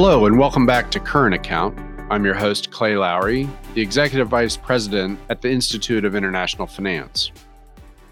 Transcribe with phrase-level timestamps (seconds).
[0.00, 1.76] Hello, and welcome back to Current Account.
[2.08, 7.32] I'm your host, Clay Lowery, the Executive Vice President at the Institute of International Finance.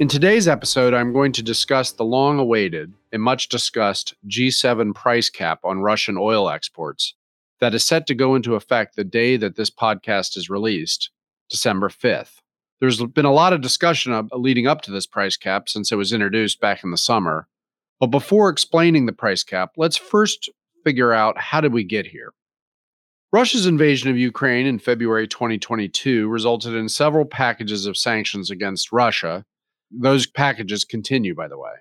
[0.00, 5.30] In today's episode, I'm going to discuss the long awaited and much discussed G7 price
[5.30, 7.14] cap on Russian oil exports
[7.60, 11.10] that is set to go into effect the day that this podcast is released,
[11.48, 12.40] December 5th.
[12.80, 16.12] There's been a lot of discussion leading up to this price cap since it was
[16.12, 17.46] introduced back in the summer.
[18.00, 20.50] But before explaining the price cap, let's first
[20.88, 22.32] figure out how did we get here.
[23.30, 29.44] Russia's invasion of Ukraine in February 2022 resulted in several packages of sanctions against Russia.
[29.90, 31.74] Those packages continue, by the way.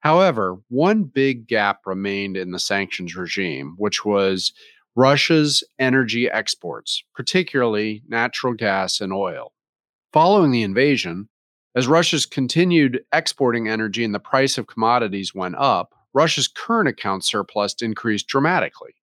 [0.00, 4.52] However, one big gap remained in the sanctions regime, which was
[4.96, 9.52] Russia's energy exports, particularly natural gas and oil.
[10.12, 11.28] Following the invasion,
[11.76, 17.26] as Russia's continued exporting energy and the price of commodities went up, Russia's current account
[17.26, 18.94] surplus increased dramatically.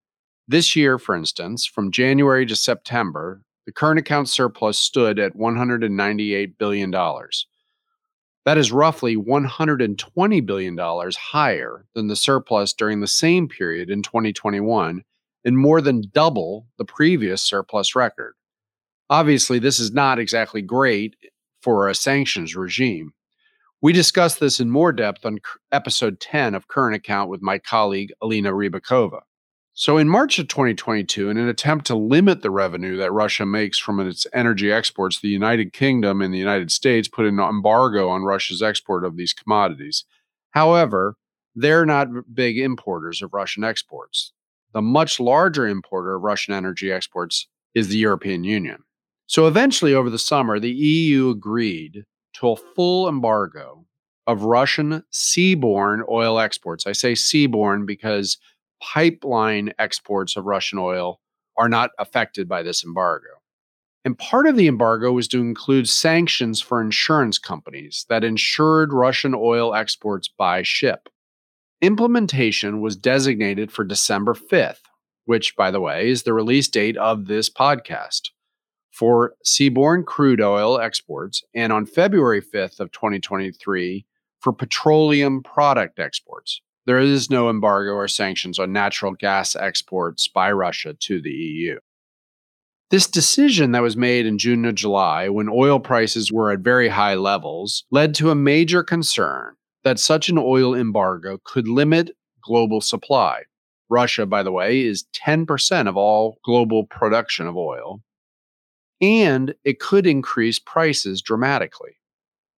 [0.47, 6.57] This year, for instance, from January to September, the current account surplus stood at $198
[6.57, 6.89] billion.
[6.89, 15.03] That is roughly $120 billion higher than the surplus during the same period in 2021
[15.45, 18.33] and more than double the previous surplus record.
[19.11, 21.15] Obviously, this is not exactly great
[21.61, 23.13] for a sanctions regime.
[23.83, 25.39] We discussed this in more depth on
[25.73, 29.19] episode 10 of Current Account with my colleague Elina Ribakova.
[29.73, 33.77] So, in March of 2022, in an attempt to limit the revenue that Russia makes
[33.77, 38.23] from its energy exports, the United Kingdom and the United States put an embargo on
[38.23, 40.05] Russia's export of these commodities.
[40.51, 41.17] However,
[41.53, 44.31] they're not big importers of Russian exports.
[44.73, 48.83] The much larger importer of Russian energy exports is the European Union.
[49.25, 53.85] So, eventually, over the summer, the EU agreed to a full embargo
[54.27, 56.87] of Russian seaborne oil exports.
[56.87, 58.37] I say seaborne because
[58.81, 61.19] pipeline exports of Russian oil
[61.57, 63.27] are not affected by this embargo.
[64.05, 69.33] And part of the embargo was to include sanctions for insurance companies that insured Russian
[69.33, 71.07] oil exports by ship.
[71.81, 74.81] Implementation was designated for December 5th,
[75.25, 78.29] which, by the way, is the release date of this podcast
[78.93, 84.05] for seaborne crude oil exports and on February 5th of 2023
[84.39, 86.61] for petroleum product exports.
[86.85, 91.79] There is no embargo or sanctions on natural gas exports by Russia to the EU.
[92.91, 96.89] This decision that was made in June or July, when oil prices were at very
[96.89, 102.11] high levels, led to a major concern that such an oil embargo could limit
[102.43, 103.43] global supply.
[103.89, 108.01] Russia, by the way, is 10% of all global production of oil,
[109.03, 111.99] and it could increase prices dramatically.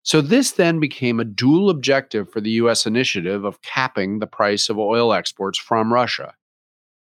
[0.04, 4.70] So, this then became a dual objective for the US initiative of capping the price
[4.70, 6.36] of oil exports from Russia.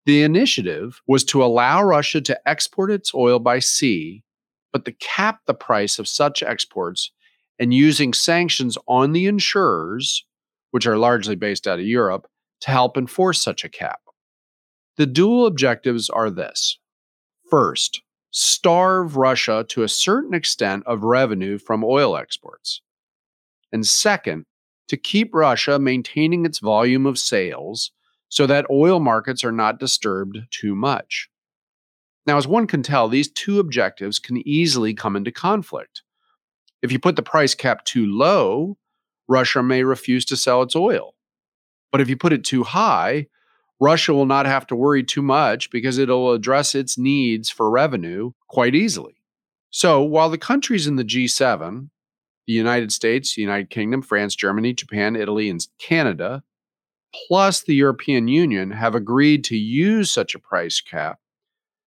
[0.05, 4.25] The initiative was to allow Russia to export its oil by sea,
[4.73, 7.11] but to cap the price of such exports
[7.57, 10.25] and using sanctions on the insurers,
[10.71, 12.27] which are largely based out of Europe,
[12.59, 14.01] to help enforce such a cap.
[14.97, 16.77] The dual objectives are this
[17.49, 22.81] first, starve Russia to a certain extent of revenue from oil exports.
[23.71, 24.45] And second,
[24.87, 27.91] to keep Russia maintaining its volume of sales
[28.29, 31.29] so that oil markets are not disturbed too much.
[32.25, 36.03] Now, as one can tell, these two objectives can easily come into conflict.
[36.81, 38.77] If you put the price cap too low,
[39.27, 41.15] Russia may refuse to sell its oil.
[41.91, 43.27] But if you put it too high,
[43.81, 48.31] Russia will not have to worry too much because it'll address its needs for revenue
[48.47, 49.15] quite easily.
[49.71, 51.89] So, while the countries in the G7,
[52.45, 56.43] the United States, the United Kingdom, France, Germany, Japan, Italy, and Canada,
[57.27, 61.17] plus the European Union, have agreed to use such a price cap,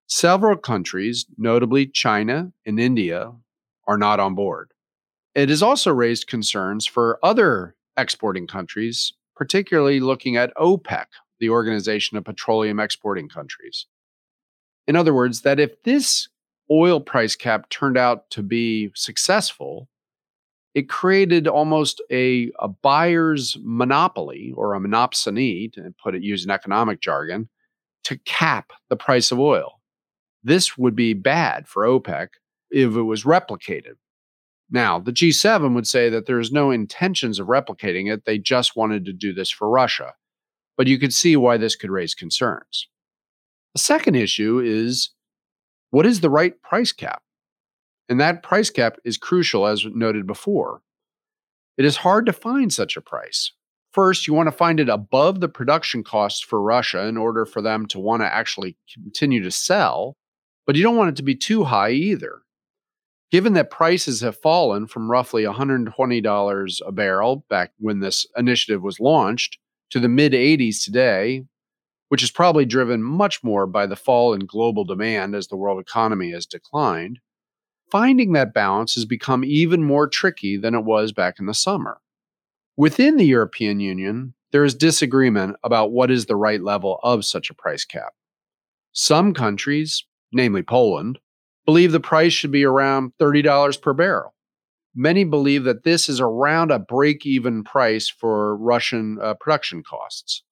[0.07, 3.33] several countries, notably China and India,
[3.85, 4.71] are not on board.
[5.35, 11.05] It has also raised concerns for other exporting countries, particularly looking at OPEC,
[11.41, 13.87] the Organization of Petroleum Exporting Countries.
[14.87, 16.29] In other words, that if this
[16.71, 19.89] oil price cap turned out to be successful,
[20.73, 27.01] it created almost a, a buyer's monopoly or a monopsony, to put it using economic
[27.01, 27.49] jargon,
[28.05, 29.81] to cap the price of oil.
[30.43, 32.29] This would be bad for OPEC
[32.69, 33.95] if it was replicated.
[34.69, 38.25] Now, the G7 would say that there's no intentions of replicating it.
[38.25, 40.13] They just wanted to do this for Russia
[40.77, 42.87] but you could see why this could raise concerns.
[43.73, 45.11] The second issue is
[45.91, 47.21] what is the right price cap?
[48.09, 50.81] And that price cap is crucial, as noted before.
[51.77, 53.53] It is hard to find such a price.
[53.91, 57.61] First, you want to find it above the production costs for Russia in order for
[57.61, 60.17] them to want to actually continue to sell,
[60.65, 62.41] but you don't want it to be too high either.
[63.31, 68.99] Given that prices have fallen from roughly $120 a barrel back when this initiative was
[68.99, 69.57] launched
[69.91, 71.45] to the mid 80s today,
[72.09, 75.79] which is probably driven much more by the fall in global demand as the world
[75.79, 77.19] economy has declined,
[77.91, 81.99] finding that balance has become even more tricky than it was back in the summer.
[82.75, 87.49] Within the European Union, there is disagreement about what is the right level of such
[87.49, 88.13] a price cap.
[88.93, 91.19] Some countries, namely Poland,
[91.65, 94.33] believe the price should be around $30 per barrel.
[94.93, 100.43] Many believe that this is around a break even price for Russian uh, production costs.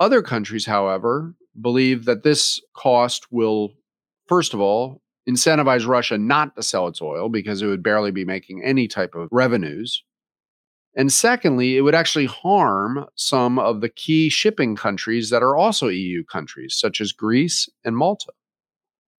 [0.00, 3.74] Other countries, however, believe that this cost will,
[4.28, 8.24] first of all, incentivize Russia not to sell its oil because it would barely be
[8.24, 10.02] making any type of revenues.
[10.96, 15.88] And secondly, it would actually harm some of the key shipping countries that are also
[15.88, 18.32] EU countries, such as Greece and Malta.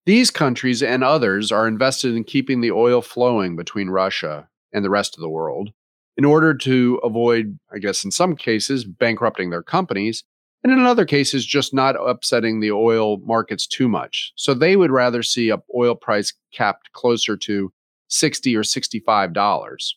[0.05, 4.89] These countries and others are invested in keeping the oil flowing between Russia and the
[4.89, 5.71] rest of the world
[6.17, 10.23] in order to avoid, I guess, in some cases, bankrupting their companies,
[10.63, 14.31] and in other cases, just not upsetting the oil markets too much.
[14.35, 17.71] So they would rather see a oil price capped closer to
[18.07, 19.93] 60 or $65.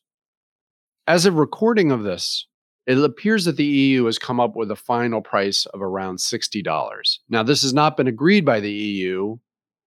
[1.07, 2.47] As of recording of this,
[2.87, 7.19] it appears that the EU has come up with a final price of around $60.
[7.29, 9.37] Now, this has not been agreed by the EU,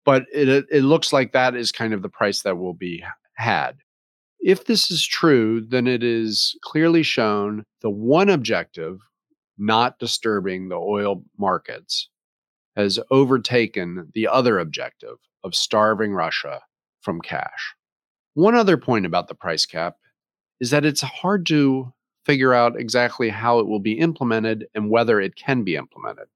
[0.05, 3.03] but it, it looks like that is kind of the price that will be
[3.35, 3.77] had.
[4.39, 8.99] If this is true, then it is clearly shown the one objective,
[9.57, 12.09] not disturbing the oil markets,
[12.75, 16.61] has overtaken the other objective of starving Russia
[17.01, 17.75] from cash.
[18.33, 19.97] One other point about the price cap
[20.59, 21.93] is that it's hard to
[22.25, 26.27] figure out exactly how it will be implemented and whether it can be implemented.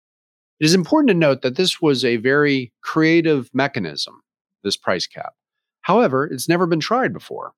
[0.59, 4.21] It is important to note that this was a very creative mechanism,
[4.63, 5.33] this price cap.
[5.81, 7.53] However, it's never been tried before.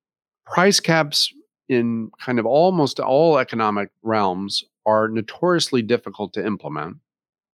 [0.46, 1.32] Price caps
[1.70, 6.98] in kind of almost all economic realms are notoriously difficult to implement.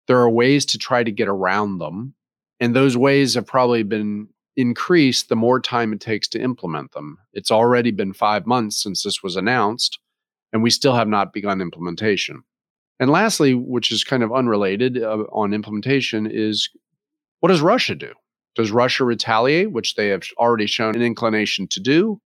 [0.07, 2.13] There are ways to try to get around them,
[2.59, 7.17] and those ways have probably been increased the more time it takes to implement them.
[7.33, 9.99] It's already been five months since this was announced,
[10.53, 12.43] and we still have not begun implementation.
[12.99, 16.69] And lastly, which is kind of unrelated uh, on implementation, is
[17.39, 18.13] what does Russia do?
[18.55, 22.21] Does Russia retaliate, which they have already shown an inclination to do?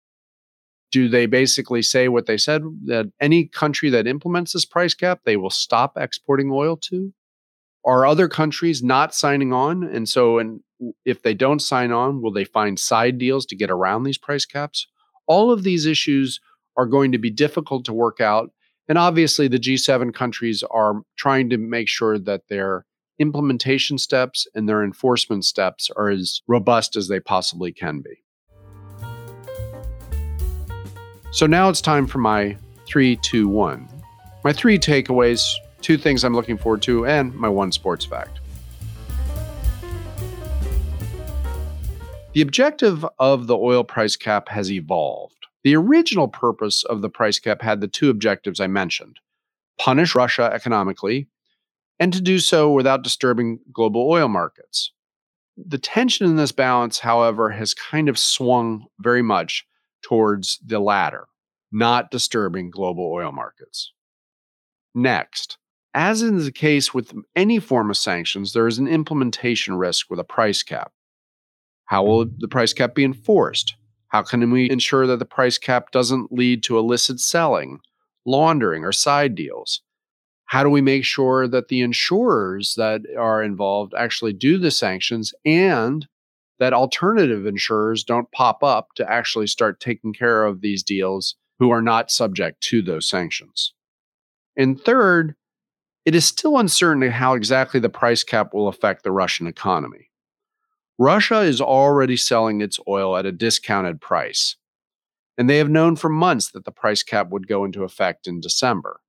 [0.91, 5.21] Do they basically say what they said that any country that implements this price cap,
[5.25, 7.13] they will stop exporting oil to?
[7.85, 9.83] Are other countries not signing on?
[9.83, 10.61] And so, and
[11.03, 14.45] if they don't sign on, will they find side deals to get around these price
[14.45, 14.87] caps?
[15.27, 16.39] All of these issues
[16.77, 18.51] are going to be difficult to work out.
[18.89, 22.85] And obviously, the G7 countries are trying to make sure that their
[23.19, 28.23] implementation steps and their enforcement steps are as robust as they possibly can be.
[31.31, 33.87] So now it's time for my three, two, one.
[34.43, 38.39] My three takeaways, two things I'm looking forward to, and my one sports fact.
[42.33, 45.42] The objective of the oil price cap has evolved.
[45.63, 49.19] The original purpose of the price cap had the two objectives I mentioned
[49.79, 51.27] punish Russia economically,
[51.99, 54.91] and to do so without disturbing global oil markets.
[55.57, 59.65] The tension in this balance, however, has kind of swung very much
[60.03, 61.27] towards the latter,
[61.71, 63.93] not disturbing global oil markets.
[64.93, 65.57] Next,
[65.93, 70.19] as is the case with any form of sanctions, there is an implementation risk with
[70.19, 70.91] a price cap.
[71.85, 73.75] How will the price cap be enforced?
[74.13, 77.79] How can we ensure that the price cap doesn't lead to illicit selling,
[78.27, 79.81] laundering, or side deals?
[80.45, 85.33] How do we make sure that the insurers that are involved actually do the sanctions
[85.45, 86.07] and
[86.59, 91.71] that alternative insurers don't pop up to actually start taking care of these deals who
[91.71, 93.73] are not subject to those sanctions?
[94.55, 95.33] And third,
[96.05, 100.11] it is still uncertain how exactly the price cap will affect the Russian economy.
[100.99, 104.55] Russia is already selling its oil at a discounted price,
[105.37, 108.39] and they have known for months that the price cap would go into effect in
[108.39, 108.99] December,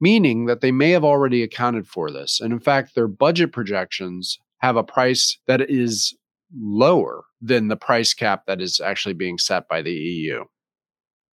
[0.00, 2.40] meaning that they may have already accounted for this.
[2.40, 6.16] And in fact, their budget projections have a price that is
[6.56, 10.44] lower than the price cap that is actually being set by the EU.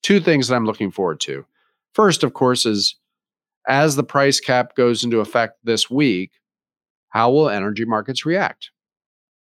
[0.01, 1.45] Two things that I'm looking forward to.
[1.93, 2.95] First, of course, is
[3.67, 6.31] as the price cap goes into effect this week,
[7.09, 8.71] how will energy markets react?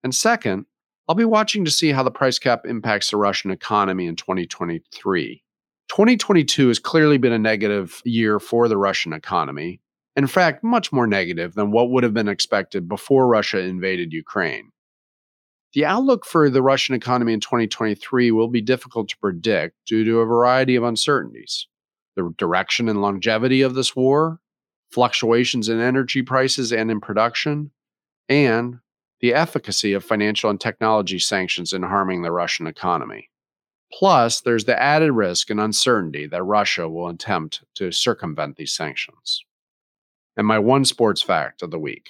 [0.03, 0.67] And second,
[1.09, 5.43] I'll be watching to see how the price cap impacts the Russian economy in 2023.
[5.89, 9.81] 2022 has clearly been a negative year for the Russian economy.
[10.15, 14.71] In fact, much more negative than what would have been expected before Russia invaded Ukraine.
[15.73, 20.21] The outlook for the Russian economy in 2023 will be difficult to predict due to
[20.21, 21.67] a variety of uncertainties.
[22.17, 24.41] The direction and longevity of this war,
[24.91, 27.71] fluctuations in energy prices and in production,
[28.29, 28.79] and
[29.21, 33.31] the efficacy of financial and technology sanctions in harming the Russian economy.
[33.93, 39.45] Plus, there's the added risk and uncertainty that Russia will attempt to circumvent these sanctions.
[40.37, 42.09] And my one sports fact of the week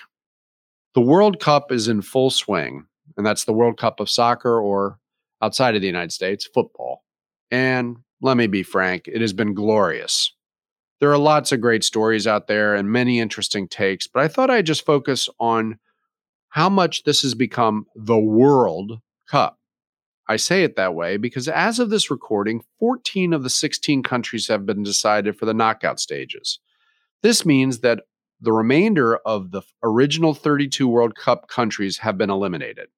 [0.94, 2.86] the World Cup is in full swing,
[3.16, 4.98] and that's the World Cup of soccer or
[5.40, 7.04] outside of the United States, football.
[7.50, 10.32] And let me be frank, it has been glorious.
[11.00, 14.50] There are lots of great stories out there and many interesting takes, but I thought
[14.50, 15.78] I'd just focus on
[16.50, 19.58] how much this has become the World Cup.
[20.28, 24.48] I say it that way because as of this recording, 14 of the 16 countries
[24.48, 26.60] have been decided for the knockout stages.
[27.22, 28.02] This means that
[28.40, 32.88] the remainder of the original 32 World Cup countries have been eliminated.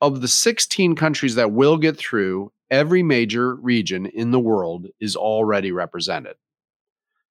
[0.00, 5.16] Of the 16 countries that will get through, every major region in the world is
[5.16, 6.34] already represented.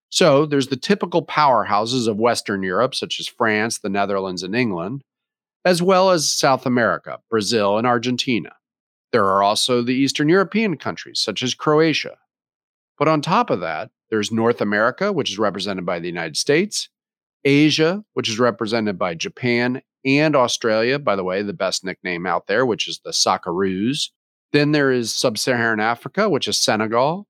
[0.09, 5.03] So there's the typical powerhouses of Western Europe, such as France, the Netherlands, and England,
[5.65, 8.51] as well as South America, Brazil, and Argentina.
[9.11, 12.17] There are also the Eastern European countries, such as Croatia.
[12.97, 16.89] But on top of that, there's North America, which is represented by the United States,
[17.43, 22.47] Asia, which is represented by Japan and Australia, by the way, the best nickname out
[22.47, 24.09] there, which is the Socceroos.
[24.51, 27.27] Then there is Sub Saharan Africa, which is Senegal,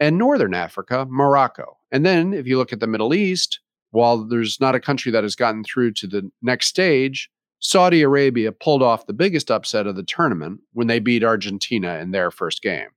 [0.00, 1.78] and Northern Africa, Morocco.
[1.92, 3.60] And then if you look at the Middle East,
[3.90, 7.30] while there's not a country that has gotten through to the next stage,
[7.64, 12.10] Saudi Arabia pulled off the biggest upset of the tournament when they beat Argentina in
[12.10, 12.88] their first game.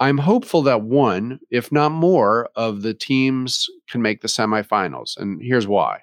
[0.00, 5.16] I'm hopeful that one, if not more, of the teams can make the semifinals.
[5.16, 6.00] And here's why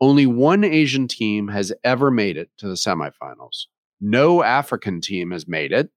[0.00, 3.66] only one Asian team has ever made it to the semifinals.
[4.00, 5.90] No African team has made it,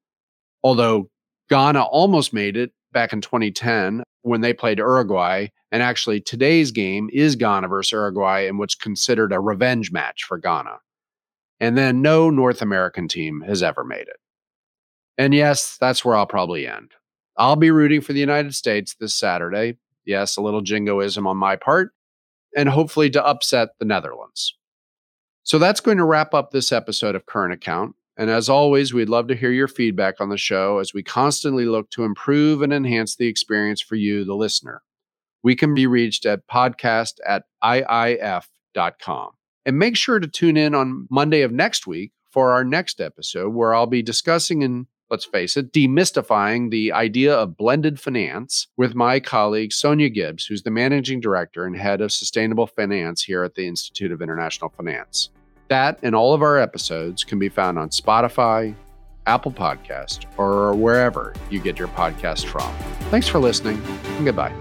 [0.62, 1.10] although
[1.50, 5.48] Ghana almost made it back in 2010 when they played Uruguay.
[5.72, 10.38] And actually, today's game is Ghana versus Uruguay in what's considered a revenge match for
[10.38, 10.80] Ghana.
[11.60, 14.18] And then no North American team has ever made it.
[15.18, 16.92] And yes, that's where I'll probably end.
[17.38, 19.78] I'll be rooting for the United States this Saturday.
[20.06, 21.92] Yes, a little jingoism on my part,
[22.56, 24.56] and hopefully to upset the Netherlands.
[25.44, 27.96] So that's going to wrap up this episode of Current Account.
[28.18, 31.66] And as always, we'd love to hear your feedback on the show as we constantly
[31.66, 34.82] look to improve and enhance the experience for you, the listener.
[35.44, 39.35] We can be reached at podcast at iif.com.
[39.66, 43.54] And make sure to tune in on Monday of next week for our next episode,
[43.54, 48.96] where I'll be discussing and let's face it, demystifying the idea of blended finance with
[48.96, 53.56] my colleague Sonja Gibbs, who's the managing director and head of sustainable finance here at
[53.56, 55.30] the Institute of International Finance.
[55.68, 58.76] That and all of our episodes can be found on Spotify,
[59.28, 62.72] Apple Podcast, or wherever you get your podcast from.
[63.10, 63.82] Thanks for listening
[64.18, 64.54] and goodbye.